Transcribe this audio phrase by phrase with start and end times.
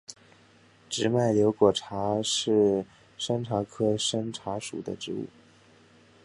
[0.89, 2.83] 直脉瘤果茶是
[3.19, 5.27] 山茶科山茶属的植物。